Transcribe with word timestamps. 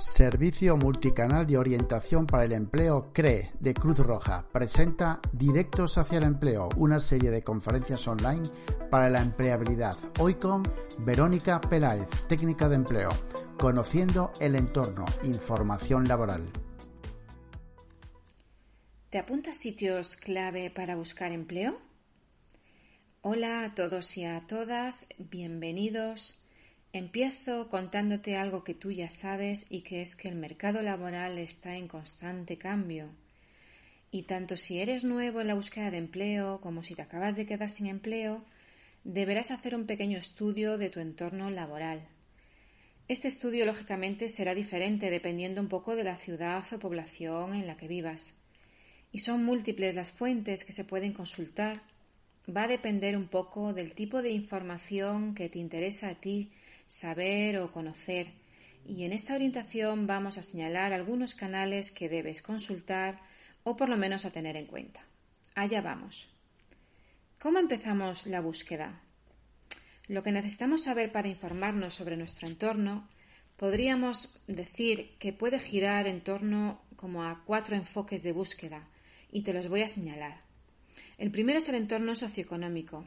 Servicio 0.00 0.78
Multicanal 0.78 1.46
de 1.46 1.58
Orientación 1.58 2.26
para 2.26 2.44
el 2.44 2.52
Empleo 2.52 3.12
CRE 3.12 3.50
de 3.60 3.74
Cruz 3.74 3.98
Roja 3.98 4.46
presenta 4.50 5.20
Directos 5.30 5.98
hacia 5.98 6.16
el 6.16 6.24
Empleo, 6.24 6.70
una 6.76 6.98
serie 6.98 7.30
de 7.30 7.42
conferencias 7.42 8.08
online 8.08 8.42
para 8.90 9.10
la 9.10 9.20
empleabilidad. 9.20 9.94
Hoy 10.18 10.36
con 10.36 10.62
Verónica 11.00 11.60
Peláez, 11.60 12.08
técnica 12.28 12.68
de 12.70 12.76
empleo, 12.76 13.10
conociendo 13.58 14.32
el 14.40 14.56
entorno, 14.56 15.04
información 15.22 16.08
laboral. 16.08 16.50
¿Te 19.10 19.18
apuntas 19.18 19.58
sitios 19.58 20.16
clave 20.16 20.70
para 20.70 20.96
buscar 20.96 21.30
empleo? 21.32 21.76
Hola 23.20 23.64
a 23.64 23.74
todos 23.74 24.16
y 24.16 24.24
a 24.24 24.40
todas, 24.40 25.08
bienvenidos 25.18 26.39
Empiezo 26.92 27.68
contándote 27.68 28.34
algo 28.36 28.64
que 28.64 28.74
tú 28.74 28.90
ya 28.90 29.10
sabes 29.10 29.66
y 29.70 29.82
que 29.82 30.02
es 30.02 30.16
que 30.16 30.28
el 30.28 30.34
mercado 30.34 30.82
laboral 30.82 31.38
está 31.38 31.76
en 31.76 31.86
constante 31.86 32.58
cambio. 32.58 33.10
Y 34.10 34.24
tanto 34.24 34.56
si 34.56 34.80
eres 34.80 35.04
nuevo 35.04 35.40
en 35.40 35.46
la 35.46 35.54
búsqueda 35.54 35.92
de 35.92 35.98
empleo 35.98 36.60
como 36.60 36.82
si 36.82 36.96
te 36.96 37.02
acabas 37.02 37.36
de 37.36 37.46
quedar 37.46 37.68
sin 37.68 37.86
empleo, 37.86 38.44
deberás 39.04 39.52
hacer 39.52 39.76
un 39.76 39.86
pequeño 39.86 40.18
estudio 40.18 40.78
de 40.78 40.90
tu 40.90 40.98
entorno 40.98 41.48
laboral. 41.48 42.02
Este 43.06 43.28
estudio, 43.28 43.66
lógicamente, 43.66 44.28
será 44.28 44.52
diferente 44.52 45.10
dependiendo 45.10 45.60
un 45.60 45.68
poco 45.68 45.94
de 45.94 46.02
la 46.02 46.16
ciudad 46.16 46.64
o 46.72 46.78
población 46.80 47.54
en 47.54 47.68
la 47.68 47.76
que 47.76 47.86
vivas. 47.86 48.36
Y 49.12 49.20
son 49.20 49.44
múltiples 49.44 49.94
las 49.94 50.10
fuentes 50.10 50.64
que 50.64 50.72
se 50.72 50.84
pueden 50.84 51.12
consultar. 51.12 51.82
Va 52.48 52.64
a 52.64 52.68
depender 52.68 53.16
un 53.16 53.28
poco 53.28 53.72
del 53.72 53.92
tipo 53.92 54.22
de 54.22 54.30
información 54.30 55.36
que 55.36 55.48
te 55.48 55.60
interesa 55.60 56.08
a 56.08 56.14
ti 56.16 56.48
saber 56.90 57.58
o 57.58 57.70
conocer. 57.70 58.32
Y 58.84 59.04
en 59.04 59.12
esta 59.12 59.34
orientación 59.34 60.06
vamos 60.06 60.36
a 60.38 60.42
señalar 60.42 60.92
algunos 60.92 61.34
canales 61.34 61.92
que 61.92 62.08
debes 62.08 62.42
consultar 62.42 63.20
o 63.62 63.76
por 63.76 63.88
lo 63.88 63.96
menos 63.96 64.24
a 64.24 64.32
tener 64.32 64.56
en 64.56 64.66
cuenta. 64.66 65.00
Allá 65.54 65.80
vamos. 65.80 66.28
¿Cómo 67.38 67.58
empezamos 67.58 68.26
la 68.26 68.40
búsqueda? 68.40 69.00
Lo 70.08 70.22
que 70.22 70.32
necesitamos 70.32 70.84
saber 70.84 71.12
para 71.12 71.28
informarnos 71.28 71.94
sobre 71.94 72.16
nuestro 72.16 72.48
entorno 72.48 73.08
podríamos 73.56 74.40
decir 74.46 75.16
que 75.18 75.32
puede 75.32 75.60
girar 75.60 76.08
en 76.08 76.22
torno 76.22 76.82
como 76.96 77.22
a 77.22 77.44
cuatro 77.44 77.76
enfoques 77.76 78.22
de 78.22 78.32
búsqueda 78.32 78.84
y 79.30 79.42
te 79.42 79.52
los 79.52 79.68
voy 79.68 79.82
a 79.82 79.88
señalar. 79.88 80.40
El 81.18 81.30
primero 81.30 81.58
es 81.58 81.68
el 81.68 81.76
entorno 81.76 82.14
socioeconómico, 82.14 83.04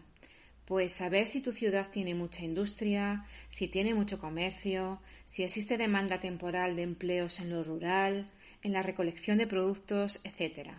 pues 0.66 0.94
saber 0.94 1.26
si 1.26 1.42
tu 1.42 1.52
ciudad 1.52 1.90
tiene 1.92 2.16
mucha 2.16 2.44
industria, 2.44 3.26
si 3.50 3.68
tiene 3.68 3.94
mucho 3.94 4.20
comercio, 4.20 5.02
si 5.26 5.44
existe 5.44 5.78
demanda 5.78 6.20
temporal 6.20 6.76
de 6.76 6.84
empleos 6.84 7.40
en 7.40 7.50
lo 7.50 7.64
rural, 7.64 8.32
en 8.62 8.72
la 8.72 8.82
recolección 8.82 9.38
de 9.38 9.48
productos, 9.48 10.22
etc. 10.24 10.70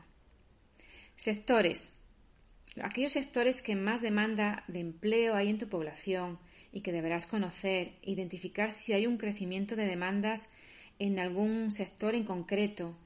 Sectores. 1.16 1.96
Aquellos 2.82 3.12
sectores 3.12 3.62
que 3.62 3.76
más 3.76 4.00
demanda 4.00 4.64
de 4.68 4.80
empleo 4.80 5.34
hay 5.34 5.50
en 5.50 5.58
tu 5.58 5.68
población 5.68 6.38
y 6.72 6.80
que 6.80 6.90
deberás 6.90 7.26
conocer, 7.26 7.92
identificar 8.02 8.72
si 8.72 8.94
hay 8.94 9.06
un 9.06 9.16
crecimiento 9.16 9.76
de 9.76 9.86
demandas 9.86 10.50
en 10.98 11.20
algún 11.20 11.70
sector 11.70 12.14
en 12.14 12.24
concreto, 12.24 12.96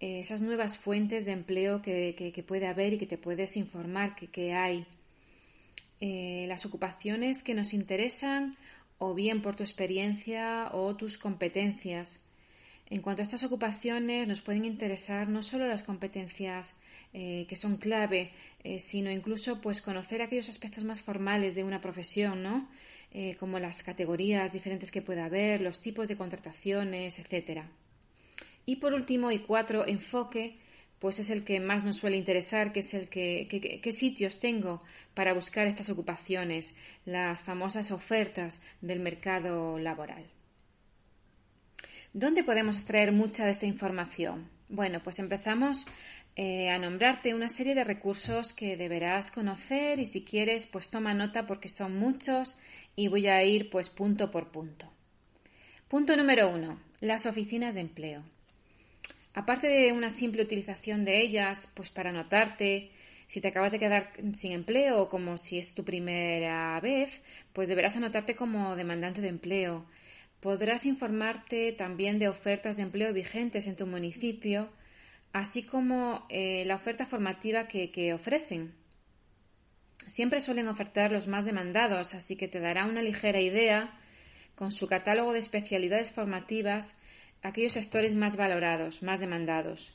eh, 0.00 0.20
esas 0.20 0.42
nuevas 0.42 0.76
fuentes 0.76 1.24
de 1.24 1.32
empleo 1.32 1.80
que, 1.80 2.44
puede 2.46 2.66
haber 2.66 2.92
y 2.92 2.98
que 2.98 3.06
te 3.06 3.16
puedes 3.16 3.56
informar 3.56 4.14
que 4.16 4.52
hay 4.52 4.84
eh, 6.00 6.46
las 6.48 6.66
ocupaciones 6.66 7.42
que 7.42 7.54
nos 7.54 7.72
interesan 7.72 8.56
o 8.98 9.14
bien 9.14 9.42
por 9.42 9.56
tu 9.56 9.62
experiencia 9.62 10.68
o 10.72 10.96
tus 10.96 11.18
competencias. 11.18 12.24
En 12.90 13.00
cuanto 13.00 13.22
a 13.22 13.24
estas 13.24 13.44
ocupaciones, 13.44 14.28
nos 14.28 14.40
pueden 14.40 14.64
interesar 14.64 15.28
no 15.28 15.42
solo 15.42 15.66
las 15.66 15.82
competencias 15.82 16.74
eh, 17.12 17.46
que 17.48 17.56
son 17.56 17.76
clave, 17.76 18.32
eh, 18.62 18.80
sino 18.80 19.10
incluso 19.10 19.60
pues 19.60 19.80
conocer 19.80 20.22
aquellos 20.22 20.48
aspectos 20.48 20.84
más 20.84 21.00
formales 21.00 21.54
de 21.54 21.64
una 21.64 21.80
profesión, 21.80 22.42
¿no? 22.42 22.68
como 23.38 23.60
las 23.60 23.84
categorías 23.84 24.52
diferentes 24.52 24.90
que 24.90 25.00
pueda 25.00 25.26
haber, 25.26 25.60
los 25.60 25.80
tipos 25.80 26.08
de 26.08 26.16
contrataciones, 26.16 27.20
etcétera. 27.20 27.70
Y 28.66 28.76
por 28.76 28.92
último, 28.92 29.30
y 29.30 29.38
cuatro, 29.38 29.86
enfoque 29.86 30.58
pues 31.04 31.18
es 31.18 31.28
el 31.28 31.44
que 31.44 31.60
más 31.60 31.84
nos 31.84 31.96
suele 31.96 32.16
interesar, 32.16 32.72
que 32.72 32.80
es 32.80 32.94
el 32.94 33.10
que, 33.10 33.46
qué 33.82 33.92
sitios 33.92 34.40
tengo 34.40 34.82
para 35.12 35.34
buscar 35.34 35.66
estas 35.66 35.90
ocupaciones, 35.90 36.74
las 37.04 37.42
famosas 37.42 37.90
ofertas 37.90 38.62
del 38.80 39.00
mercado 39.00 39.78
laboral. 39.78 40.24
¿Dónde 42.14 42.42
podemos 42.42 42.76
extraer 42.76 43.12
mucha 43.12 43.44
de 43.44 43.50
esta 43.50 43.66
información? 43.66 44.48
Bueno, 44.70 45.02
pues 45.04 45.18
empezamos 45.18 45.84
eh, 46.36 46.70
a 46.70 46.78
nombrarte 46.78 47.34
una 47.34 47.50
serie 47.50 47.74
de 47.74 47.84
recursos 47.84 48.54
que 48.54 48.78
deberás 48.78 49.30
conocer 49.30 49.98
y 49.98 50.06
si 50.06 50.24
quieres, 50.24 50.66
pues 50.66 50.88
toma 50.88 51.12
nota 51.12 51.46
porque 51.46 51.68
son 51.68 51.98
muchos 51.98 52.56
y 52.96 53.08
voy 53.08 53.26
a 53.26 53.44
ir 53.44 53.68
pues 53.68 53.90
punto 53.90 54.30
por 54.30 54.50
punto. 54.50 54.90
Punto 55.86 56.16
número 56.16 56.48
uno, 56.48 56.80
las 57.00 57.26
oficinas 57.26 57.74
de 57.74 57.82
empleo. 57.82 58.22
Aparte 59.34 59.66
de 59.66 59.92
una 59.92 60.10
simple 60.10 60.42
utilización 60.42 61.04
de 61.04 61.20
ellas, 61.20 61.70
pues 61.74 61.90
para 61.90 62.10
anotarte, 62.10 62.92
si 63.26 63.40
te 63.40 63.48
acabas 63.48 63.72
de 63.72 63.80
quedar 63.80 64.12
sin 64.32 64.52
empleo 64.52 65.02
o 65.02 65.08
como 65.08 65.38
si 65.38 65.58
es 65.58 65.74
tu 65.74 65.84
primera 65.84 66.78
vez, 66.80 67.20
pues 67.52 67.68
deberás 67.68 67.96
anotarte 67.96 68.36
como 68.36 68.76
demandante 68.76 69.20
de 69.20 69.28
empleo. 69.28 69.86
Podrás 70.38 70.86
informarte 70.86 71.72
también 71.72 72.20
de 72.20 72.28
ofertas 72.28 72.76
de 72.76 72.84
empleo 72.84 73.12
vigentes 73.12 73.66
en 73.66 73.74
tu 73.74 73.88
municipio, 73.88 74.68
así 75.32 75.64
como 75.64 76.26
eh, 76.28 76.64
la 76.66 76.76
oferta 76.76 77.04
formativa 77.04 77.66
que, 77.66 77.90
que 77.90 78.14
ofrecen. 78.14 78.72
Siempre 80.06 80.40
suelen 80.40 80.68
ofertar 80.68 81.10
los 81.10 81.26
más 81.26 81.44
demandados, 81.44 82.14
así 82.14 82.36
que 82.36 82.46
te 82.46 82.60
dará 82.60 82.84
una 82.84 83.02
ligera 83.02 83.40
idea 83.40 83.98
con 84.54 84.70
su 84.70 84.86
catálogo 84.86 85.32
de 85.32 85.40
especialidades 85.40 86.12
formativas 86.12 86.98
aquellos 87.44 87.74
sectores 87.74 88.14
más 88.14 88.36
valorados, 88.36 89.02
más 89.04 89.20
demandados. 89.20 89.92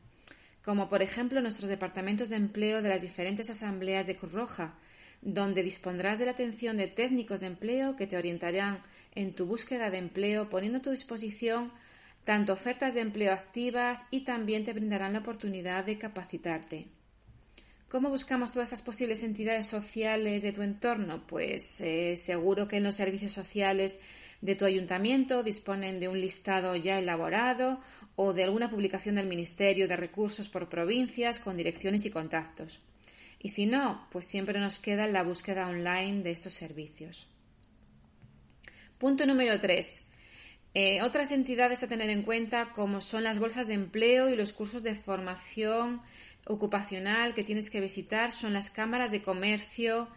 como 0.64 0.90
por 0.90 1.04
ejemplo 1.04 1.40
nuestros 1.40 1.70
departamentos 1.70 2.30
de 2.30 2.36
empleo 2.36 2.82
de 2.82 2.90
las 2.90 3.04
diferentes 3.04 3.52
asambleas 3.52 4.08
de 4.08 4.16
Cruz 4.16 4.32
Roja, 4.32 4.74
donde 5.22 5.62
dispondrás 5.62 6.18
de 6.18 6.26
la 6.26 6.32
atención 6.32 6.78
de 6.78 6.88
técnicos 6.88 7.42
de 7.42 7.48
empleo 7.48 7.96
que 7.96 8.08
te 8.08 8.18
orientarán 8.18 8.80
en 9.14 9.36
tu 9.36 9.46
búsqueda 9.46 9.92
de 9.92 10.00
empleo, 10.00 10.50
poniendo 10.50 10.80
a 10.80 10.82
tu 10.82 10.90
disposición 10.90 11.72
tanto 12.24 12.54
ofertas 12.54 12.96
de 12.96 13.02
empleo 13.02 13.32
activas 13.32 14.08
y 14.10 14.22
también 14.22 14.64
te 14.64 14.74
brindarán 14.74 15.14
la 15.14 15.20
oportunidad 15.20 15.86
de 15.86 16.00
capacitarte. 16.00 16.88
¿Cómo 17.88 18.10
buscamos 18.10 18.52
todas 18.52 18.70
esas 18.70 18.82
posibles 18.82 19.22
entidades 19.22 19.68
sociales 19.68 20.42
de 20.42 20.54
tu 20.54 20.64
entorno? 20.64 21.28
Pues 21.28 21.80
eh, 21.82 22.18
seguro 22.18 22.68
que 22.68 22.78
en 22.78 22.84
los 22.84 22.96
servicios 22.96 23.32
sociales 23.32 24.02
de 24.46 24.56
tu 24.56 24.66
ayuntamiento 24.66 25.42
disponen 25.42 26.00
de 26.00 26.08
un 26.08 26.22
listado 26.22 26.76
ya 26.76 27.00
elaborado 27.00 27.82
o 28.16 28.32
de 28.32 28.44
alguna 28.44 28.70
publicación 28.70 29.16
del 29.16 29.26
Ministerio 29.26 29.88
de 29.88 29.98
Recursos 29.98 30.50
por 30.50 30.70
provincias 30.70 31.40
con 31.40 31.58
direcciones 31.58 32.06
y 32.06 32.12
contactos. 32.12 32.80
Y 33.40 33.50
si 33.50 33.66
no, 33.66 34.08
pues 34.12 34.28
siempre 34.28 34.60
nos 34.60 34.80
queda 34.80 35.08
la 35.08 35.24
búsqueda 35.24 35.68
online 35.68 36.22
de 36.22 36.32
estos 36.32 36.54
servicios. 36.54 37.28
Punto 39.00 39.26
número 39.26 39.60
3. 39.60 40.02
Eh, 40.76 41.02
otras 41.02 41.32
entidades 41.32 41.82
a 41.82 41.88
tener 41.88 42.10
en 42.10 42.22
cuenta 42.22 42.72
como 42.72 43.02
son 43.02 43.24
las 43.24 43.40
bolsas 43.40 43.68
de 43.68 43.74
empleo 43.74 44.30
y 44.30 44.36
los 44.36 44.54
cursos 44.54 44.84
de 44.84 44.94
formación 44.94 46.02
ocupacional 46.46 47.34
que 47.34 47.44
tienes 47.44 47.70
que 47.70 47.82
visitar 47.82 48.32
son 48.32 48.54
las 48.54 48.70
cámaras 48.70 49.12
de 49.12 49.22
comercio, 49.22 50.08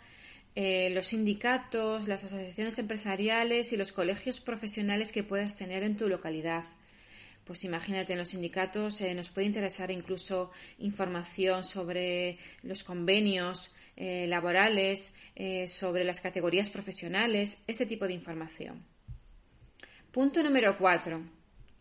eh, 0.60 0.90
los 0.90 1.06
sindicatos, 1.06 2.08
las 2.08 2.24
asociaciones 2.24 2.80
empresariales 2.80 3.72
y 3.72 3.76
los 3.76 3.92
colegios 3.92 4.40
profesionales 4.40 5.12
que 5.12 5.22
puedas 5.22 5.56
tener 5.56 5.84
en 5.84 5.96
tu 5.96 6.08
localidad. 6.08 6.64
Pues 7.44 7.62
imagínate, 7.62 8.14
en 8.14 8.18
los 8.18 8.30
sindicatos 8.30 9.00
eh, 9.00 9.14
nos 9.14 9.28
puede 9.28 9.46
interesar 9.46 9.92
incluso 9.92 10.50
información 10.80 11.62
sobre 11.62 12.38
los 12.64 12.82
convenios 12.82 13.72
eh, 13.94 14.26
laborales, 14.26 15.14
sobre 15.68 16.02
las 16.02 16.20
categorías 16.20 16.70
profesionales, 16.70 17.62
ese 17.68 17.86
tipo 17.86 18.08
de 18.08 18.14
información. 18.14 18.82
Punto 20.10 20.42
número 20.42 20.76
cuatro. 20.76 21.22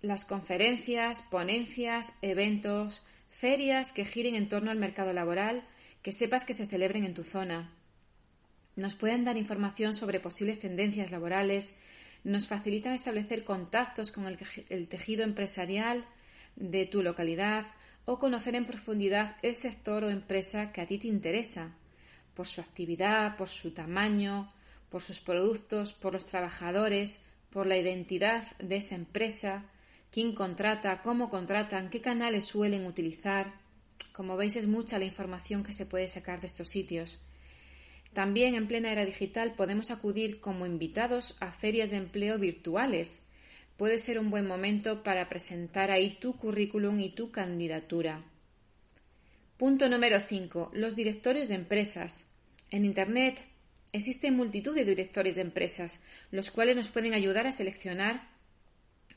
Las 0.03 0.23
conferencias, 0.23 1.23
ponencias, 1.23 2.13
eventos, 2.21 3.03
ferias 3.31 3.91
que 3.91 4.05
giren 4.05 4.35
en 4.35 4.49
torno 4.49 4.69
al 4.69 4.77
mercado 4.77 5.13
laboral, 5.13 5.63
que 6.03 6.11
sepas 6.11 6.45
que 6.45 6.53
se 6.53 6.67
celebren 6.67 7.05
en 7.05 7.15
tu 7.15 7.23
zona 7.23 7.73
nos 8.77 8.95
pueden 8.95 9.25
dar 9.25 9.37
información 9.37 9.93
sobre 9.93 10.19
posibles 10.19 10.59
tendencias 10.59 11.11
laborales, 11.11 11.73
nos 12.23 12.47
facilitan 12.47 12.93
establecer 12.93 13.43
contactos 13.43 14.11
con 14.11 14.25
el, 14.27 14.87
tejido 14.87 15.23
empresarial 15.23 16.05
de 16.55 16.85
tu 16.85 17.01
localidad 17.01 17.65
o 18.05 18.17
conocer 18.19 18.55
en 18.55 18.65
profundidad 18.65 19.35
el 19.41 19.55
sector 19.55 20.03
o 20.03 20.09
empresa 20.09 20.71
que 20.71 20.81
a 20.81 20.85
ti 20.85 20.99
te 20.99 21.07
interesa, 21.07 21.75
por 22.35 22.47
su 22.47 22.61
actividad, 22.61 23.35
por 23.35 23.49
su 23.49 23.71
tamaño, 23.71 24.47
por 24.89 25.01
sus 25.01 25.19
productos, 25.19 25.91
por 25.93 26.13
los 26.13 26.27
trabajadores, 26.27 27.19
por 27.49 27.65
la 27.65 27.77
identidad 27.77 28.45
de 28.57 28.77
esa 28.77 28.95
empresa, 28.95 29.65
quién 30.11 30.33
contrata, 30.33 31.01
cómo 31.01 31.29
contratan, 31.29 31.89
qué 31.89 31.99
canales 31.99 32.45
suelen 32.45 32.85
utilizar. 32.85 33.53
Como 34.13 34.37
veis 34.37 34.55
es 34.55 34.67
mucha 34.67 34.99
la 34.99 35.05
información 35.05 35.63
que 35.63 35.73
se 35.73 35.87
puede 35.87 36.07
sacar 36.07 36.41
de 36.41 36.47
estos 36.47 36.69
sitios. 36.69 37.19
También 38.13 38.55
en 38.55 38.67
plena 38.67 38.91
era 38.91 39.05
digital 39.05 39.53
podemos 39.55 39.91
acudir 39.91 40.39
como 40.39 40.65
invitados 40.65 41.37
a 41.39 41.51
ferias 41.51 41.91
de 41.91 41.97
empleo 41.97 42.39
virtuales. 42.39 43.25
Puede 43.77 43.99
ser 43.99 44.19
un 44.19 44.31
buen 44.31 44.47
momento 44.47 45.03
para 45.03 45.29
presentar 45.29 45.91
ahí 45.91 46.17
tu 46.19 46.35
currículum 46.35 46.99
y 46.99 47.09
tu 47.09 47.31
candidatura. 47.31 48.23
Punto 49.57 49.89
número 49.89 50.19
5. 50.19 50.71
Los 50.73 50.95
directorios 50.95 51.49
de 51.49 51.55
empresas. 51.55 52.27
En 52.69 52.85
Internet 52.85 53.39
existen 53.91 54.35
multitud 54.35 54.75
de 54.75 54.85
directores 54.85 55.35
de 55.35 55.41
empresas, 55.41 56.03
los 56.31 56.51
cuales 56.51 56.75
nos 56.75 56.89
pueden 56.89 57.13
ayudar 57.13 57.47
a 57.47 57.51
seleccionar 57.51 58.27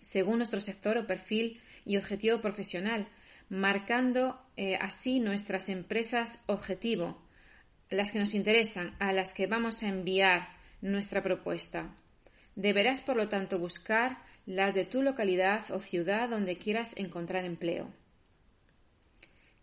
según 0.00 0.38
nuestro 0.38 0.60
sector 0.60 0.98
o 0.98 1.06
perfil 1.06 1.60
y 1.84 1.96
objetivo 1.96 2.40
profesional, 2.40 3.08
marcando 3.48 4.40
eh, 4.56 4.76
así 4.80 5.20
nuestras 5.20 5.68
empresas 5.68 6.42
objetivo 6.46 7.20
las 7.90 8.12
que 8.12 8.18
nos 8.20 8.34
interesan, 8.34 8.94
a 8.98 9.12
las 9.12 9.34
que 9.34 9.46
vamos 9.46 9.82
a 9.82 9.88
enviar 9.88 10.48
nuestra 10.80 11.22
propuesta. 11.22 11.94
Deberás, 12.54 13.02
por 13.02 13.16
lo 13.16 13.28
tanto, 13.28 13.58
buscar 13.58 14.16
las 14.46 14.74
de 14.74 14.84
tu 14.84 15.02
localidad 15.02 15.70
o 15.70 15.80
ciudad 15.80 16.28
donde 16.28 16.56
quieras 16.56 16.96
encontrar 16.96 17.44
empleo. 17.44 17.88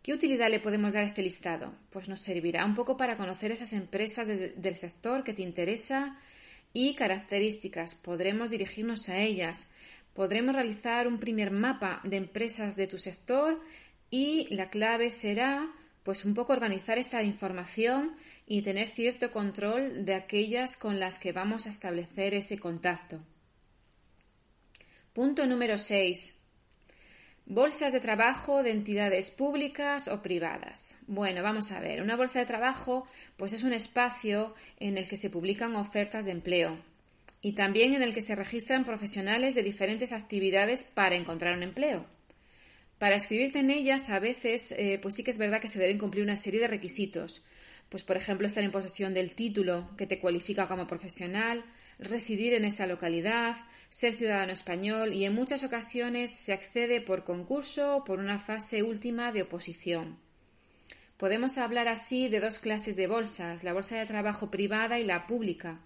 ¿Qué 0.01 0.13
utilidad 0.13 0.49
le 0.49 0.61
podemos 0.61 0.93
dar 0.93 1.03
a 1.03 1.05
este 1.05 1.21
listado? 1.21 1.73
Pues 1.89 2.07
nos 2.07 2.21
servirá 2.21 2.63
un 2.63 2.75
poco 2.75 2.95
para 2.95 3.17
conocer 3.17 3.51
esas 3.51 3.73
empresas 3.73 4.27
del 4.27 4.75
sector 4.77 5.23
que 5.23 5.33
te 5.33 5.41
interesa 5.41 6.17
y 6.71 6.95
características. 6.95 7.95
Podremos 7.95 8.49
dirigirnos 8.49 9.09
a 9.09 9.17
ellas. 9.17 9.69
Podremos 10.13 10.55
realizar 10.55 11.07
un 11.07 11.19
primer 11.19 11.51
mapa 11.51 11.99
de 12.05 12.15
empresas 12.15 12.77
de 12.77 12.87
tu 12.87 12.97
sector 12.97 13.61
y 14.09 14.47
la 14.55 14.69
clave 14.69 15.11
será 15.11 15.69
pues 16.07 16.23
un 16.23 16.33
poco 16.33 16.53
organizar 16.53 16.97
esta 16.97 17.21
información 17.21 18.15
y 18.45 18.61
tener 18.61 18.87
cierto 18.87 19.29
control 19.29 20.05
de 20.05 20.15
aquellas 20.15 20.77
con 20.77 21.01
las 21.01 21.19
que 21.19 21.33
vamos 21.33 21.67
a 21.67 21.69
establecer 21.69 22.33
ese 22.33 22.57
contacto. 22.57 23.19
Punto 25.11 25.45
número 25.45 25.77
6. 25.77 26.45
Bolsas 27.45 27.91
de 27.91 27.99
trabajo 27.99 28.63
de 28.63 28.71
entidades 28.71 29.31
públicas 29.31 30.07
o 30.07 30.21
privadas. 30.21 30.97
Bueno, 31.07 31.43
vamos 31.43 31.73
a 31.73 31.81
ver. 31.81 32.01
Una 32.01 32.15
bolsa 32.15 32.39
de 32.39 32.45
trabajo 32.45 33.05
pues 33.35 33.51
es 33.51 33.63
un 33.63 33.73
espacio 33.73 34.55
en 34.79 34.97
el 34.97 35.09
que 35.09 35.17
se 35.17 35.29
publican 35.29 35.75
ofertas 35.75 36.23
de 36.23 36.31
empleo 36.31 36.77
y 37.41 37.51
también 37.51 37.93
en 37.93 38.01
el 38.01 38.13
que 38.13 38.21
se 38.21 38.33
registran 38.33 38.85
profesionales 38.85 39.55
de 39.55 39.63
diferentes 39.63 40.13
actividades 40.13 40.85
para 40.85 41.17
encontrar 41.17 41.53
un 41.57 41.63
empleo. 41.63 42.05
Para 42.99 43.15
escribirte 43.15 43.59
en 43.59 43.69
ellas, 43.69 44.09
a 44.09 44.19
veces, 44.19 44.71
eh, 44.71 44.99
pues 45.01 45.15
sí 45.15 45.23
que 45.23 45.31
es 45.31 45.37
verdad 45.37 45.61
que 45.61 45.67
se 45.67 45.79
deben 45.79 45.99
cumplir 45.99 46.23
una 46.23 46.37
serie 46.37 46.59
de 46.59 46.67
requisitos. 46.67 47.43
Pues, 47.89 48.03
por 48.03 48.17
ejemplo, 48.17 48.47
estar 48.47 48.63
en 48.63 48.71
posesión 48.71 49.13
del 49.13 49.33
título 49.33 49.89
que 49.97 50.07
te 50.07 50.19
cualifica 50.19 50.67
como 50.67 50.87
profesional, 50.87 51.63
residir 51.99 52.53
en 52.53 52.65
esa 52.65 52.87
localidad, 52.87 53.55
ser 53.89 54.13
ciudadano 54.13 54.51
español 54.51 55.13
y 55.13 55.25
en 55.25 55.33
muchas 55.33 55.63
ocasiones 55.63 56.31
se 56.31 56.53
accede 56.53 56.99
por 56.99 57.23
concurso 57.23 57.97
o 57.97 58.03
por 58.03 58.19
una 58.19 58.39
fase 58.39 58.83
última 58.83 59.31
de 59.31 59.43
oposición. 59.43 60.17
Podemos 61.17 61.57
hablar 61.57 61.87
así 61.87 62.29
de 62.29 62.39
dos 62.39 62.59
clases 62.59 62.95
de 62.95 63.07
bolsas, 63.07 63.63
la 63.63 63.73
bolsa 63.73 63.97
de 63.97 64.05
trabajo 64.05 64.51
privada 64.51 64.99
y 64.99 65.03
la 65.03 65.25
pública. 65.25 65.79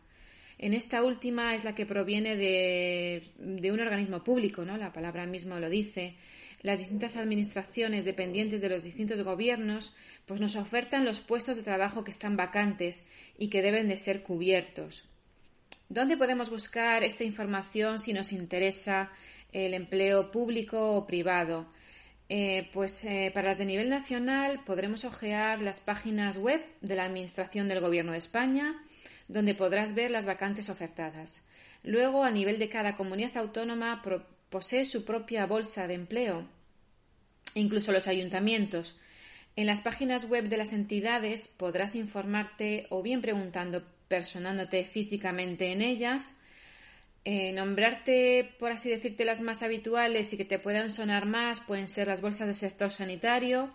En 0.57 0.73
esta 0.73 1.03
última 1.03 1.55
es 1.55 1.63
la 1.63 1.75
que 1.75 1.85
proviene 1.85 2.35
de, 2.35 3.23
de 3.37 3.71
un 3.71 3.79
organismo 3.79 4.23
público, 4.23 4.65
¿no? 4.65 4.77
La 4.77 4.91
palabra 4.91 5.25
misma 5.25 5.59
lo 5.59 5.69
dice 5.69 6.15
las 6.61 6.79
distintas 6.79 7.17
administraciones 7.17 8.05
dependientes 8.05 8.61
de 8.61 8.69
los 8.69 8.83
distintos 8.83 9.23
gobiernos 9.23 9.95
pues 10.25 10.39
nos 10.39 10.55
ofertan 10.55 11.05
los 11.05 11.19
puestos 11.19 11.57
de 11.57 11.63
trabajo 11.63 12.03
que 12.03 12.11
están 12.11 12.37
vacantes 12.37 13.03
y 13.37 13.49
que 13.49 13.61
deben 13.61 13.87
de 13.87 13.97
ser 13.97 14.23
cubiertos. 14.23 15.09
¿Dónde 15.89 16.18
podemos 16.18 16.49
buscar 16.49 17.03
esta 17.03 17.23
información 17.23 17.99
si 17.99 18.13
nos 18.13 18.31
interesa 18.31 19.11
el 19.51 19.73
empleo 19.73 20.31
público 20.31 20.95
o 20.95 21.06
privado? 21.06 21.68
Eh, 22.30 22.69
pues 22.71 23.03
eh, 23.03 23.30
para 23.33 23.49
las 23.49 23.57
de 23.57 23.65
nivel 23.65 23.89
nacional 23.89 24.61
podremos 24.65 25.03
ojear 25.03 25.61
las 25.61 25.81
páginas 25.81 26.37
web 26.37 26.63
de 26.80 26.95
la 26.95 27.03
Administración 27.03 27.68
del 27.68 27.81
Gobierno 27.81 28.13
de 28.13 28.19
España, 28.19 28.81
donde 29.27 29.53
podrás 29.53 29.94
ver 29.95 30.11
las 30.11 30.27
vacantes 30.27 30.69
ofertadas. 30.69 31.45
Luego, 31.83 32.23
a 32.23 32.31
nivel 32.31 32.57
de 32.57 32.69
cada 32.69 32.95
comunidad 32.95 33.35
autónoma, 33.35 34.01
posee 34.51 34.85
su 34.85 35.05
propia 35.05 35.47
bolsa 35.47 35.87
de 35.87 35.95
empleo. 35.95 36.47
incluso 37.53 37.91
los 37.91 38.07
ayuntamientos. 38.07 38.97
En 39.57 39.65
las 39.65 39.81
páginas 39.81 40.29
web 40.29 40.47
de 40.47 40.55
las 40.55 40.71
entidades 40.71 41.49
podrás 41.49 41.95
informarte 41.95 42.85
o 42.89 43.01
bien 43.01 43.21
preguntando, 43.21 43.83
personándote 44.07 44.85
físicamente 44.85 45.73
en 45.73 45.81
ellas, 45.81 46.33
eh, 47.25 47.51
nombrarte, 47.51 48.55
por 48.57 48.71
así 48.71 48.89
decirte, 48.89 49.25
las 49.25 49.41
más 49.41 49.63
habituales 49.63 50.31
y 50.31 50.37
que 50.37 50.45
te 50.45 50.59
puedan 50.59 50.91
sonar 50.91 51.25
más 51.25 51.59
pueden 51.59 51.89
ser 51.89 52.07
las 52.07 52.21
bolsas 52.21 52.47
del 52.47 52.55
sector 52.55 52.89
sanitario 52.89 53.69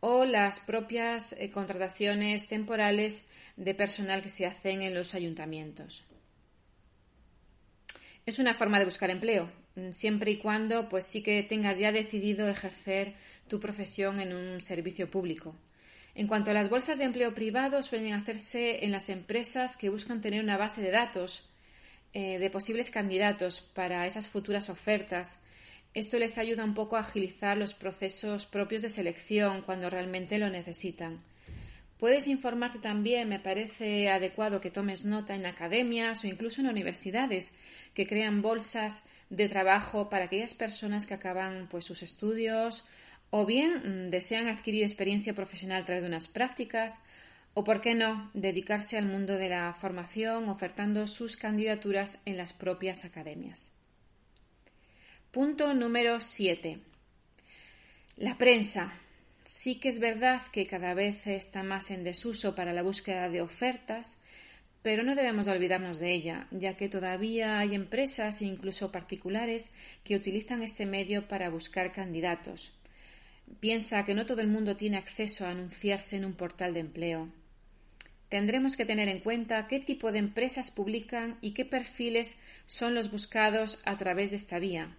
o 0.00 0.26
las 0.26 0.60
propias 0.60 1.32
eh, 1.32 1.50
contrataciones 1.50 2.48
temporales 2.48 3.30
de 3.56 3.74
personal 3.74 4.20
que 4.20 4.28
se 4.28 4.44
hacen 4.44 4.82
en 4.82 4.94
los 4.94 5.14
ayuntamientos. 5.14 6.04
Es 8.26 8.38
una 8.38 8.52
forma 8.52 8.78
de 8.78 8.84
buscar 8.84 9.10
empleo, 9.10 9.50
siempre 9.92 10.30
y 10.32 10.36
cuando 10.36 10.88
pues 10.88 11.06
sí 11.06 11.22
que 11.22 11.42
tengas 11.42 11.78
ya 11.78 11.92
decidido 11.92 12.48
ejercer 12.48 13.14
tu 13.48 13.60
profesión 13.60 14.20
en 14.20 14.34
un 14.34 14.60
servicio 14.60 15.10
público. 15.10 15.54
En 16.14 16.28
cuanto 16.28 16.52
a 16.52 16.54
las 16.54 16.70
bolsas 16.70 16.98
de 16.98 17.04
empleo 17.04 17.34
privado, 17.34 17.82
suelen 17.82 18.14
hacerse 18.14 18.84
en 18.84 18.92
las 18.92 19.08
empresas 19.08 19.76
que 19.76 19.90
buscan 19.90 20.20
tener 20.20 20.42
una 20.42 20.56
base 20.56 20.80
de 20.80 20.92
datos 20.92 21.50
eh, 22.12 22.38
de 22.38 22.50
posibles 22.50 22.92
candidatos 22.92 23.60
para 23.60 24.06
esas 24.06 24.28
futuras 24.28 24.70
ofertas. 24.70 25.42
Esto 25.92 26.18
les 26.18 26.38
ayuda 26.38 26.64
un 26.64 26.74
poco 26.74 26.96
a 26.96 27.00
agilizar 27.00 27.56
los 27.56 27.74
procesos 27.74 28.46
propios 28.46 28.82
de 28.82 28.88
selección 28.88 29.62
cuando 29.62 29.90
realmente 29.90 30.38
lo 30.38 30.48
necesitan. 30.48 31.18
Puedes 31.98 32.28
informarte 32.28 32.78
también, 32.78 33.28
me 33.28 33.40
parece 33.40 34.08
adecuado 34.10 34.60
que 34.60 34.70
tomes 34.70 35.04
nota 35.04 35.34
en 35.34 35.46
academias 35.46 36.22
o 36.22 36.28
incluso 36.28 36.60
en 36.60 36.68
universidades 36.68 37.56
que 37.94 38.06
crean 38.06 38.42
bolsas 38.42 39.08
de 39.30 39.48
trabajo 39.48 40.08
para 40.08 40.26
aquellas 40.26 40.54
personas 40.54 41.06
que 41.06 41.14
acaban 41.14 41.68
pues 41.70 41.84
sus 41.84 42.02
estudios 42.02 42.84
o 43.30 43.46
bien 43.46 44.06
mm, 44.06 44.10
desean 44.10 44.46
adquirir 44.46 44.84
experiencia 44.84 45.34
profesional 45.34 45.82
a 45.82 45.84
través 45.84 46.02
de 46.04 46.08
unas 46.08 46.28
prácticas, 46.28 47.00
o, 47.52 47.64
por 47.64 47.80
qué 47.80 47.94
no, 47.94 48.30
dedicarse 48.34 48.96
al 48.98 49.06
mundo 49.06 49.36
de 49.36 49.48
la 49.48 49.74
formación 49.74 50.48
ofertando 50.48 51.06
sus 51.06 51.36
candidaturas 51.36 52.20
en 52.26 52.36
las 52.36 52.52
propias 52.52 53.04
academias. 53.04 53.72
Punto 55.30 55.74
número 55.74 56.20
7. 56.20 56.78
La 58.16 58.38
prensa. 58.38 58.94
Sí 59.44 59.80
que 59.80 59.88
es 59.88 59.98
verdad 59.98 60.40
que 60.52 60.66
cada 60.66 60.94
vez 60.94 61.26
está 61.26 61.62
más 61.62 61.90
en 61.90 62.04
desuso 62.04 62.54
para 62.54 62.72
la 62.72 62.82
búsqueda 62.82 63.28
de 63.28 63.42
ofertas, 63.42 64.16
pero 64.84 65.02
no 65.02 65.14
debemos 65.14 65.46
olvidarnos 65.46 65.98
de 65.98 66.12
ella, 66.12 66.46
ya 66.50 66.76
que 66.76 66.90
todavía 66.90 67.58
hay 67.58 67.74
empresas 67.74 68.42
e 68.42 68.44
incluso 68.44 68.92
particulares 68.92 69.72
que 70.04 70.14
utilizan 70.14 70.60
este 70.60 70.84
medio 70.84 71.26
para 71.26 71.48
buscar 71.48 71.90
candidatos. 71.90 72.78
Piensa 73.60 74.04
que 74.04 74.14
no 74.14 74.26
todo 74.26 74.42
el 74.42 74.48
mundo 74.48 74.76
tiene 74.76 74.98
acceso 74.98 75.46
a 75.46 75.52
anunciarse 75.52 76.18
en 76.18 76.26
un 76.26 76.34
portal 76.34 76.74
de 76.74 76.80
empleo. 76.80 77.30
Tendremos 78.28 78.76
que 78.76 78.84
tener 78.84 79.08
en 79.08 79.20
cuenta 79.20 79.66
qué 79.68 79.80
tipo 79.80 80.12
de 80.12 80.18
empresas 80.18 80.70
publican 80.70 81.38
y 81.40 81.54
qué 81.54 81.64
perfiles 81.64 82.38
son 82.66 82.94
los 82.94 83.10
buscados 83.10 83.80
a 83.86 83.96
través 83.96 84.32
de 84.32 84.36
esta 84.36 84.58
vía. 84.58 84.94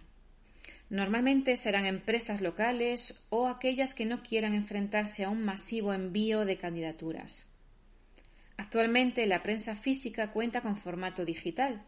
Normalmente 0.90 1.56
serán 1.56 1.86
empresas 1.86 2.40
locales 2.40 3.24
o 3.30 3.46
aquellas 3.46 3.94
que 3.94 4.04
no 4.04 4.24
quieran 4.24 4.52
enfrentarse 4.52 5.22
a 5.22 5.30
un 5.30 5.44
masivo 5.44 5.94
envío 5.94 6.44
de 6.44 6.56
candidaturas. 6.56 7.46
Actualmente 8.56 9.26
la 9.26 9.42
prensa 9.42 9.74
física 9.76 10.32
cuenta 10.32 10.62
con 10.62 10.76
formato 10.76 11.24
digital 11.24 11.82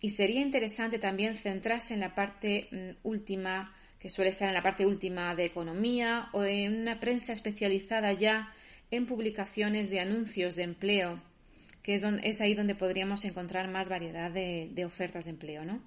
y 0.00 0.10
sería 0.10 0.40
interesante 0.40 0.98
también 0.98 1.36
centrarse 1.36 1.94
en 1.94 2.00
la 2.00 2.14
parte 2.14 2.68
mm, 2.70 3.06
última, 3.08 3.74
que 3.98 4.10
suele 4.10 4.30
estar 4.30 4.48
en 4.48 4.54
la 4.54 4.62
parte 4.62 4.86
última 4.86 5.34
de 5.34 5.44
economía 5.44 6.28
o 6.32 6.44
en 6.44 6.80
una 6.80 7.00
prensa 7.00 7.32
especializada 7.32 8.12
ya 8.12 8.52
en 8.90 9.06
publicaciones 9.06 9.90
de 9.90 10.00
anuncios 10.00 10.54
de 10.54 10.62
empleo, 10.62 11.20
que 11.82 11.94
es, 11.94 12.40
ahí 12.40 12.54
donde 12.54 12.74
podríamos 12.74 13.24
encontrar 13.24 13.68
más 13.68 13.88
variedad 13.88 14.30
de, 14.30 14.70
de 14.72 14.84
ofertas 14.84 15.24
de 15.24 15.32
empleo, 15.32 15.64
¿no? 15.64 15.80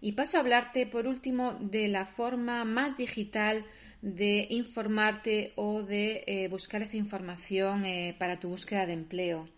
Y 0.00 0.12
paso 0.12 0.36
a 0.36 0.40
hablarte, 0.40 0.86
por 0.86 1.06
último, 1.06 1.52
de 1.60 1.86
la 1.86 2.04
forma 2.04 2.64
más 2.64 2.96
digital 2.96 3.64
de 4.02 4.48
informarte 4.50 5.52
o 5.54 5.82
de 5.82 6.24
eh, 6.26 6.48
buscar 6.48 6.82
esa 6.82 6.96
información 6.96 7.84
eh, 7.84 8.14
para 8.18 8.40
tu 8.40 8.48
búsqueda 8.48 8.84
de 8.84 8.92
empleo. 8.92 9.48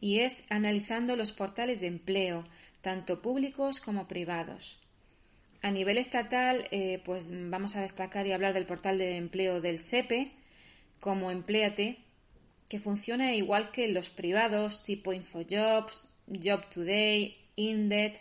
Y 0.00 0.20
es 0.20 0.44
analizando 0.50 1.16
los 1.16 1.32
portales 1.32 1.80
de 1.80 1.86
empleo, 1.86 2.44
tanto 2.80 3.22
públicos 3.22 3.80
como 3.80 4.08
privados. 4.08 4.80
A 5.62 5.70
nivel 5.70 5.98
estatal, 5.98 6.66
eh, 6.70 7.00
pues 7.04 7.28
vamos 7.30 7.76
a 7.76 7.82
destacar 7.82 8.26
y 8.26 8.32
hablar 8.32 8.52
del 8.54 8.66
portal 8.66 8.98
de 8.98 9.16
empleo 9.16 9.60
del 9.60 9.78
SEPE 9.78 10.32
como 11.00 11.30
Empleate, 11.30 11.98
que 12.68 12.80
funciona 12.80 13.34
igual 13.34 13.70
que 13.70 13.88
los 13.88 14.08
privados 14.08 14.84
tipo 14.84 15.12
InfoJobs, 15.12 16.08
Job 16.42 16.68
Today, 16.70 17.36
Indeed 17.56 18.14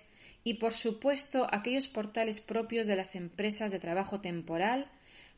y 0.44 0.56
por 0.56 0.74
supuesto 0.74 1.48
aquellos 1.50 1.88
portales 1.88 2.42
propios 2.42 2.86
de 2.86 2.98
las 2.98 3.16
empresas 3.16 3.72
de 3.72 3.80
trabajo 3.80 4.20
temporal 4.20 4.88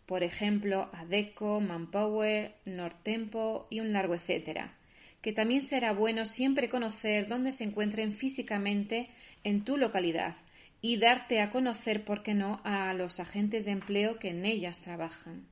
por 0.05 0.23
ejemplo, 0.23 0.89
Adeco, 0.93 1.61
Manpower, 1.61 2.55
Nortempo 2.65 3.67
y 3.69 3.79
un 3.79 3.93
largo 3.93 4.15
etcétera, 4.15 4.75
que 5.21 5.33
también 5.33 5.63
será 5.63 5.93
bueno 5.93 6.25
siempre 6.25 6.69
conocer 6.69 7.27
dónde 7.27 7.51
se 7.51 7.63
encuentren 7.63 8.13
físicamente 8.13 9.09
en 9.43 9.63
tu 9.63 9.77
localidad 9.77 10.35
y 10.81 10.97
darte 10.97 11.41
a 11.41 11.49
conocer, 11.49 12.05
por 12.05 12.21
qué 12.21 12.35
no, 12.35 12.61
a 12.63 12.93
los 12.93 13.19
agentes 13.19 13.65
de 13.65 13.71
empleo 13.71 14.19
que 14.19 14.29
en 14.29 14.45
ellas 14.45 14.81
trabajan. 14.81 15.47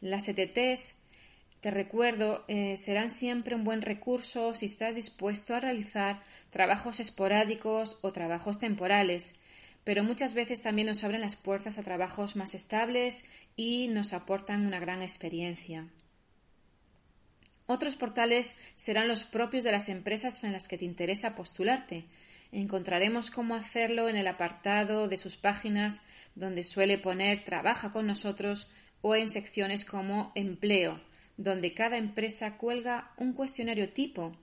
Las 0.00 0.28
ETTs, 0.28 0.94
te 1.60 1.70
recuerdo, 1.70 2.44
eh, 2.48 2.76
serán 2.78 3.10
siempre 3.10 3.54
un 3.54 3.64
buen 3.64 3.82
recurso 3.82 4.54
si 4.54 4.66
estás 4.66 4.94
dispuesto 4.94 5.54
a 5.54 5.60
realizar 5.60 6.22
trabajos 6.50 7.00
esporádicos 7.00 7.98
o 8.00 8.12
trabajos 8.12 8.58
temporales, 8.58 9.38
pero 9.84 10.02
muchas 10.02 10.32
veces 10.34 10.62
también 10.62 10.88
nos 10.88 11.04
abren 11.04 11.20
las 11.20 11.36
puertas 11.36 11.78
a 11.78 11.82
trabajos 11.82 12.34
más 12.34 12.54
estables 12.54 13.24
y 13.56 13.88
nos 13.88 14.12
aportan 14.12 14.66
una 14.66 14.78
gran 14.78 15.02
experiencia. 15.02 15.88
Otros 17.66 17.96
portales 17.96 18.60
serán 18.76 19.08
los 19.08 19.24
propios 19.24 19.64
de 19.64 19.72
las 19.72 19.88
empresas 19.88 20.44
en 20.44 20.52
las 20.52 20.68
que 20.68 20.78
te 20.78 20.84
interesa 20.84 21.34
postularte. 21.34 22.04
Encontraremos 22.52 23.30
cómo 23.30 23.56
hacerlo 23.56 24.08
en 24.08 24.16
el 24.16 24.28
apartado 24.28 25.08
de 25.08 25.16
sus 25.16 25.36
páginas 25.36 26.06
donde 26.36 26.62
suele 26.62 26.98
poner 26.98 27.44
Trabaja 27.44 27.90
con 27.90 28.06
nosotros 28.06 28.68
o 29.00 29.16
en 29.16 29.28
secciones 29.28 29.84
como 29.84 30.30
Empleo, 30.34 31.00
donde 31.36 31.74
cada 31.74 31.96
empresa 31.96 32.56
cuelga 32.56 33.10
un 33.16 33.32
cuestionario 33.32 33.90
tipo 33.90 34.36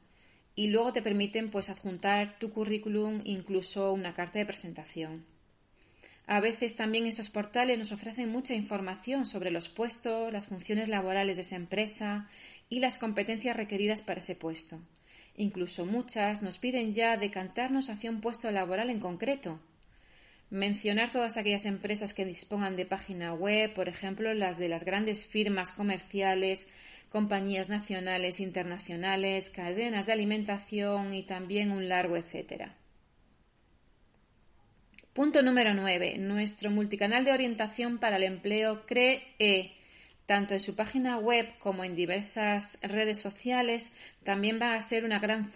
y 0.55 0.67
luego 0.67 0.91
te 0.91 1.01
permiten 1.01 1.49
pues 1.49 1.69
adjuntar 1.69 2.37
tu 2.39 2.51
currículum, 2.51 3.21
incluso 3.23 3.93
una 3.93 4.13
carta 4.13 4.39
de 4.39 4.45
presentación. 4.45 5.32
A 6.25 6.39
veces 6.39 6.75
también 6.75 7.05
estos 7.05 7.29
portales 7.29 7.77
nos 7.77 7.91
ofrecen 7.91 8.29
mucha 8.29 8.53
información 8.53 9.25
sobre 9.25 9.51
los 9.51 9.67
puestos, 9.67 10.31
las 10.31 10.47
funciones 10.47 10.87
laborales 10.87 11.35
de 11.35 11.41
esa 11.41 11.57
empresa 11.57 12.29
y 12.69 12.79
las 12.79 12.97
competencias 12.97 13.57
requeridas 13.57 14.01
para 14.01 14.21
ese 14.21 14.35
puesto. 14.35 14.79
Incluso 15.35 15.85
muchas 15.85 16.41
nos 16.41 16.59
piden 16.59 16.93
ya 16.93 17.17
decantarnos 17.17 17.89
hacia 17.89 18.09
un 18.09 18.21
puesto 18.21 18.49
laboral 18.51 18.89
en 18.89 18.99
concreto. 18.99 19.59
Mencionar 20.49 21.11
todas 21.11 21.37
aquellas 21.37 21.65
empresas 21.65 22.13
que 22.13 22.25
dispongan 22.25 22.75
de 22.75 22.85
página 22.85 23.33
web, 23.33 23.73
por 23.73 23.89
ejemplo, 23.89 24.33
las 24.33 24.57
de 24.59 24.69
las 24.69 24.85
grandes 24.85 25.25
firmas 25.25 25.71
comerciales, 25.71 26.69
compañías 27.09 27.69
nacionales, 27.69 28.39
internacionales, 28.39 29.49
cadenas 29.49 30.05
de 30.05 30.13
alimentación 30.13 31.13
y 31.13 31.23
también 31.23 31.71
un 31.71 31.89
largo 31.89 32.15
etcétera. 32.15 32.75
Punto 35.13 35.43
número 35.43 35.75
9. 35.75 36.17
Nuestro 36.17 36.71
multicanal 36.71 37.23
de 37.23 37.33
orientación 37.33 37.99
para 37.99 38.15
el 38.15 38.23
empleo 38.23 38.83
CREE, 38.87 39.75
tanto 40.25 40.55
en 40.55 40.59
su 40.59 40.75
página 40.75 41.19
web 41.19 41.47
como 41.59 41.83
en 41.83 41.95
diversas 41.95 42.79
redes 42.81 43.19
sociales, 43.19 43.95
también 44.23 44.59
va 44.59 44.73
a 44.73 44.81
ser 44.81 45.05
una 45.05 45.19
gran, 45.19 45.51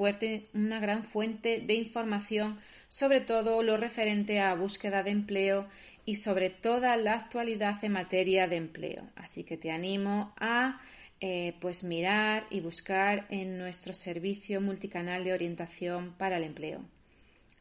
una 0.53 0.79
gran 0.79 1.03
fuente 1.03 1.59
de 1.65 1.73
información 1.73 2.59
sobre 2.87 3.19
todo 3.19 3.63
lo 3.63 3.77
referente 3.77 4.39
a 4.41 4.53
búsqueda 4.53 5.01
de 5.01 5.09
empleo 5.09 5.67
y 6.05 6.17
sobre 6.17 6.51
toda 6.51 6.95
la 6.95 7.15
actualidad 7.15 7.83
en 7.83 7.93
materia 7.93 8.47
de 8.47 8.57
empleo. 8.57 9.09
Así 9.15 9.43
que 9.43 9.57
te 9.57 9.71
animo 9.71 10.35
a 10.37 10.79
eh, 11.19 11.55
pues 11.59 11.83
mirar 11.83 12.45
y 12.51 12.59
buscar 12.59 13.25
en 13.31 13.57
nuestro 13.57 13.95
servicio 13.95 14.61
multicanal 14.61 15.23
de 15.23 15.33
orientación 15.33 16.13
para 16.15 16.37
el 16.37 16.43
empleo 16.43 16.85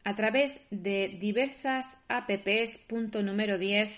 a 0.06 0.14
través 0.14 0.68
de 0.70 1.16
diversas 1.18 1.98
apps. 2.06 2.78
Punto 2.86 3.24
número 3.24 3.58
10 3.58 3.90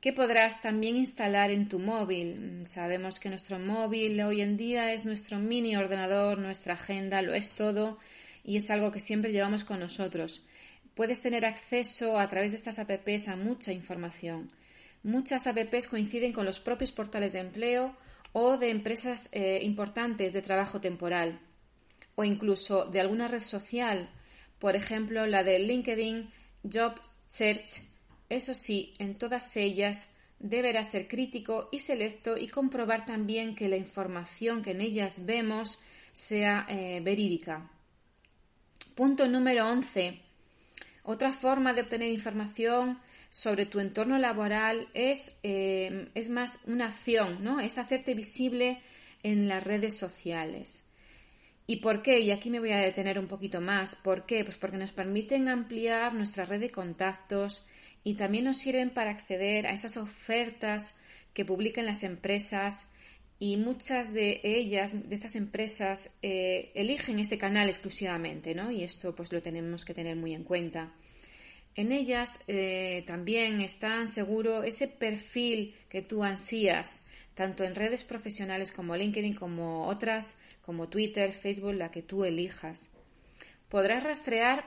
que 0.00 0.14
podrás 0.14 0.62
también 0.62 0.96
instalar 0.96 1.50
en 1.50 1.68
tu 1.68 1.78
móvil. 1.78 2.62
Sabemos 2.64 3.20
que 3.20 3.28
nuestro 3.28 3.58
móvil 3.58 4.18
hoy 4.22 4.40
en 4.40 4.56
día 4.56 4.94
es 4.94 5.04
nuestro 5.04 5.38
mini 5.38 5.76
ordenador, 5.76 6.38
nuestra 6.38 6.74
agenda, 6.74 7.20
lo 7.20 7.34
es 7.34 7.50
todo 7.50 7.98
y 8.42 8.56
es 8.56 8.70
algo 8.70 8.90
que 8.90 9.00
siempre 9.00 9.32
llevamos 9.32 9.64
con 9.64 9.80
nosotros. 9.80 10.46
Puedes 10.94 11.20
tener 11.20 11.44
acceso 11.44 12.18
a 12.18 12.26
través 12.26 12.52
de 12.52 12.56
estas 12.56 12.78
apps 12.78 13.28
a 13.28 13.36
mucha 13.36 13.70
información. 13.70 14.50
Muchas 15.02 15.46
apps 15.46 15.88
coinciden 15.88 16.32
con 16.32 16.46
los 16.46 16.58
propios 16.58 16.90
portales 16.90 17.34
de 17.34 17.40
empleo 17.40 17.94
o 18.32 18.56
de 18.56 18.70
empresas 18.70 19.28
eh, 19.34 19.60
importantes 19.62 20.32
de 20.32 20.40
trabajo 20.40 20.80
temporal 20.80 21.38
o 22.14 22.24
incluso 22.24 22.86
de 22.86 23.00
alguna 23.00 23.28
red 23.28 23.42
social 23.42 24.08
por 24.64 24.76
ejemplo 24.76 25.26
la 25.26 25.44
de 25.44 25.58
LinkedIn 25.58 26.30
Job 26.62 26.98
Search. 27.26 27.82
Eso 28.30 28.54
sí, 28.54 28.94
en 28.98 29.18
todas 29.18 29.58
ellas 29.58 30.14
deberá 30.38 30.82
ser 30.84 31.06
crítico 31.06 31.68
y 31.70 31.80
selecto 31.80 32.38
y 32.38 32.48
comprobar 32.48 33.04
también 33.04 33.54
que 33.54 33.68
la 33.68 33.76
información 33.76 34.62
que 34.62 34.70
en 34.70 34.80
ellas 34.80 35.26
vemos 35.26 35.80
sea 36.14 36.64
eh, 36.70 37.02
verídica. 37.04 37.70
Punto 38.94 39.28
número 39.28 39.68
11. 39.68 40.18
Otra 41.02 41.30
forma 41.32 41.74
de 41.74 41.82
obtener 41.82 42.10
información 42.10 42.98
sobre 43.28 43.66
tu 43.66 43.80
entorno 43.80 44.16
laboral 44.18 44.88
es, 44.94 45.40
eh, 45.42 46.08
es 46.14 46.30
más 46.30 46.62
una 46.68 46.86
acción, 46.86 47.44
¿no? 47.44 47.60
Es 47.60 47.76
hacerte 47.76 48.14
visible 48.14 48.80
en 49.22 49.46
las 49.46 49.62
redes 49.62 49.94
sociales. 49.94 50.86
¿Y 51.66 51.76
por 51.76 52.02
qué? 52.02 52.20
Y 52.20 52.30
aquí 52.30 52.50
me 52.50 52.60
voy 52.60 52.72
a 52.72 52.78
detener 52.78 53.18
un 53.18 53.26
poquito 53.26 53.60
más. 53.60 53.96
¿Por 53.96 54.26
qué? 54.26 54.44
Pues 54.44 54.56
porque 54.56 54.76
nos 54.76 54.92
permiten 54.92 55.48
ampliar 55.48 56.14
nuestra 56.14 56.44
red 56.44 56.60
de 56.60 56.70
contactos 56.70 57.66
y 58.02 58.14
también 58.14 58.44
nos 58.44 58.58
sirven 58.58 58.90
para 58.90 59.10
acceder 59.10 59.66
a 59.66 59.72
esas 59.72 59.96
ofertas 59.96 60.98
que 61.32 61.44
publican 61.44 61.86
las 61.86 62.02
empresas 62.04 62.90
y 63.38 63.56
muchas 63.56 64.12
de 64.12 64.40
ellas, 64.44 65.08
de 65.08 65.14
estas 65.14 65.36
empresas, 65.36 66.18
eh, 66.22 66.70
eligen 66.74 67.18
este 67.18 67.38
canal 67.38 67.68
exclusivamente, 67.68 68.54
¿no? 68.54 68.70
Y 68.70 68.84
esto 68.84 69.14
pues 69.14 69.32
lo 69.32 69.42
tenemos 69.42 69.84
que 69.84 69.94
tener 69.94 70.16
muy 70.16 70.34
en 70.34 70.44
cuenta. 70.44 70.92
En 71.74 71.90
ellas 71.90 72.44
eh, 72.46 73.02
también 73.06 73.60
está 73.60 74.06
seguro 74.06 74.62
ese 74.62 74.86
perfil 74.86 75.74
que 75.88 76.02
tú 76.02 76.22
ansías, 76.22 77.06
tanto 77.34 77.64
en 77.64 77.74
redes 77.74 78.04
profesionales 78.04 78.70
como 78.70 78.94
LinkedIn, 78.94 79.34
como 79.34 79.88
otras, 79.88 80.38
como 80.64 80.88
Twitter, 80.88 81.32
Facebook, 81.32 81.74
la 81.74 81.90
que 81.90 82.02
tú 82.02 82.24
elijas. 82.24 82.90
Podrás 83.68 84.02
rastrear 84.02 84.64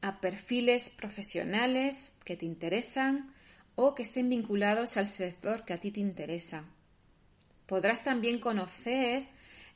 a 0.00 0.20
perfiles 0.20 0.90
profesionales 0.90 2.16
que 2.24 2.36
te 2.36 2.46
interesan 2.46 3.34
o 3.74 3.94
que 3.94 4.02
estén 4.02 4.28
vinculados 4.30 4.96
al 4.96 5.08
sector 5.08 5.64
que 5.64 5.74
a 5.74 5.80
ti 5.80 5.90
te 5.90 6.00
interesa. 6.00 6.64
Podrás 7.66 8.02
también 8.02 8.38
conocer 8.38 9.26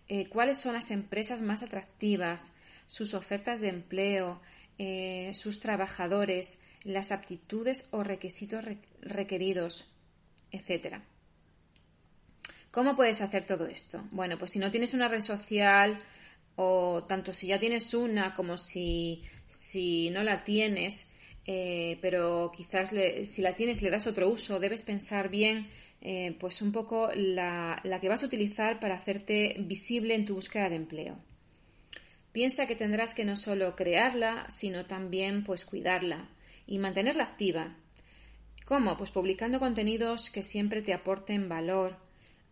eh, 0.09 0.29
cuáles 0.29 0.59
son 0.59 0.75
las 0.75 0.90
empresas 0.90 1.43
más 1.43 1.62
atractivas, 1.62 2.55
sus 2.87 3.14
ofertas 3.14 3.61
de 3.61 3.69
empleo, 3.69 4.40
eh, 4.79 5.33
sus 5.35 5.61
trabajadores, 5.61 6.61
las 6.85 7.12
aptitudes 7.12 7.88
o 7.90 8.02
requisitos 8.02 8.64
requeridos, 9.02 9.93
etc. 10.50 11.02
¿Cómo 12.71 12.95
puedes 12.95 13.21
hacer 13.21 13.45
todo 13.45 13.67
esto? 13.67 14.05
Bueno, 14.11 14.39
pues 14.39 14.53
si 14.53 14.59
no 14.59 14.71
tienes 14.71 14.95
una 14.95 15.09
red 15.09 15.23
social 15.23 15.99
o 16.57 17.05
tanto 17.05 17.33
si 17.33 17.49
ya 17.49 17.59
tienes 17.59 17.95
una 17.95 18.35
como 18.35 18.57
si, 18.57 19.25
si 19.49 20.11
no 20.11 20.23
la 20.23 20.45
tienes, 20.45 21.12
eh, 21.47 21.99
pero 22.00 22.53
quizás 22.55 22.93
si 23.25 23.43
la 23.43 23.55
tienes 23.55 23.83
le 23.83 23.91
das 23.91 24.07
otro 24.07 24.29
uso, 24.29 24.61
debes 24.61 24.85
pensar 24.85 25.31
bien 25.31 25.69
eh, 26.00 26.37
pues 26.39 26.62
un 26.62 26.71
poco 26.71 27.11
la, 27.15 27.81
la 27.83 28.00
que 28.00 28.09
vas 28.09 28.23
a 28.23 28.27
utilizar 28.27 28.79
para 28.79 28.95
hacerte 28.95 29.57
visible 29.59 30.15
en 30.15 30.25
tu 30.25 30.35
búsqueda 30.35 30.69
de 30.69 30.77
empleo. 30.77 31.19
Piensa 32.33 32.67
que 32.67 32.77
tendrás 32.77 33.15
que 33.15 33.25
no 33.25 33.37
solo 33.37 33.75
crearla, 33.75 34.47
sino 34.49 34.87
también 34.87 35.43
pues 35.43 35.65
cuidarla 35.65 36.29
y 36.67 36.79
mantenerla 36.79 37.25
activa. 37.25 37.77
¿Cómo? 38.65 38.97
Pues 38.97 39.11
publicando 39.11 39.59
contenidos 39.59 40.31
que 40.31 40.45
siempre 40.45 40.81
te 40.81 40.95
aporten 40.95 41.49
valor. 41.49 41.97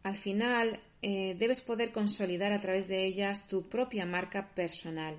Al 0.09 0.17
final 0.17 0.81
eh, 1.03 1.37
debes 1.38 1.61
poder 1.61 1.93
consolidar 1.93 2.50
a 2.53 2.61
través 2.61 2.88
de 2.88 3.05
ellas 3.05 3.47
tu 3.47 3.69
propia 3.69 4.07
marca 4.07 4.55
personal. 4.55 5.17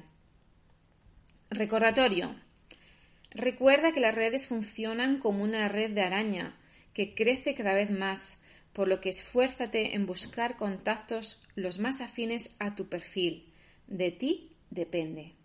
Recordatorio. 1.51 2.33
Recuerda 3.29 3.91
que 3.91 3.99
las 3.99 4.15
redes 4.15 4.47
funcionan 4.47 5.19
como 5.19 5.43
una 5.43 5.67
red 5.67 5.91
de 5.91 6.01
araña 6.01 6.57
que 6.95 7.13
crece 7.13 7.53
cada 7.53 7.75
vez 7.75 7.91
más, 7.91 8.43
por 8.73 8.87
lo 8.87 8.99
que 8.99 9.09
esfuérzate 9.09 9.93
en 9.93 10.07
buscar 10.07 10.57
contactos 10.57 11.39
los 11.53 11.77
más 11.77 12.01
afines 12.01 12.55
a 12.57 12.73
tu 12.73 12.89
perfil. 12.89 13.53
De 13.85 14.09
ti 14.09 14.53
depende. 14.71 15.35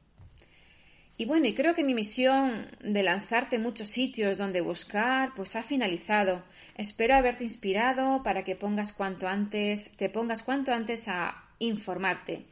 Y 1.18 1.26
bueno, 1.26 1.46
y 1.46 1.52
creo 1.52 1.74
que 1.74 1.84
mi 1.84 1.92
misión 1.92 2.66
de 2.80 3.02
lanzarte 3.02 3.58
muchos 3.58 3.88
sitios 3.88 4.38
donde 4.38 4.62
buscar, 4.62 5.34
pues 5.36 5.54
ha 5.54 5.62
finalizado. 5.62 6.44
Espero 6.74 7.14
haberte 7.14 7.44
inspirado 7.44 8.22
para 8.22 8.42
que 8.42 8.56
pongas 8.56 8.92
cuanto 8.92 9.28
antes, 9.28 9.96
te 9.96 10.10
pongas 10.10 10.42
cuanto 10.42 10.72
antes 10.72 11.06
a 11.08 11.44
informarte. 11.58 12.46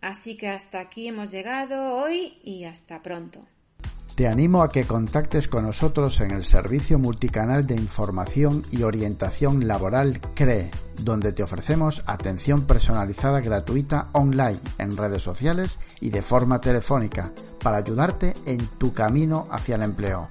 Así 0.00 0.36
que 0.36 0.48
hasta 0.48 0.80
aquí 0.80 1.08
hemos 1.08 1.30
llegado 1.30 1.94
hoy 1.94 2.38
y 2.42 2.64
hasta 2.64 3.02
pronto. 3.02 3.46
Te 4.18 4.26
animo 4.26 4.64
a 4.64 4.68
que 4.68 4.82
contactes 4.82 5.46
con 5.46 5.62
nosotros 5.62 6.20
en 6.20 6.32
el 6.32 6.42
servicio 6.42 6.98
multicanal 6.98 7.68
de 7.68 7.76
información 7.76 8.64
y 8.72 8.82
orientación 8.82 9.68
laboral 9.68 10.20
CRE, 10.34 10.72
donde 11.04 11.32
te 11.32 11.44
ofrecemos 11.44 12.02
atención 12.04 12.66
personalizada 12.66 13.40
gratuita 13.40 14.08
online 14.14 14.58
en 14.78 14.96
redes 14.96 15.22
sociales 15.22 15.78
y 16.00 16.10
de 16.10 16.22
forma 16.22 16.60
telefónica 16.60 17.30
para 17.62 17.76
ayudarte 17.76 18.34
en 18.44 18.66
tu 18.66 18.92
camino 18.92 19.44
hacia 19.52 19.76
el 19.76 19.84
empleo. 19.84 20.28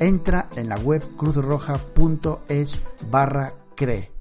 Entra 0.00 0.48
en 0.56 0.70
la 0.70 0.76
web 0.76 1.04
cruzroja.es 1.18 2.80
barra 3.10 3.52
CRE 3.76 4.19